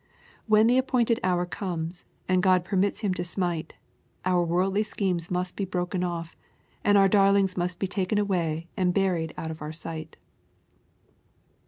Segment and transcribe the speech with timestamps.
[0.47, 3.75] When the appointed hour comes, and God permits him to smite,
[4.25, 6.35] our worldly schemes must be broken off,
[6.83, 10.17] and our darlings must be taken away and buried out of our sight.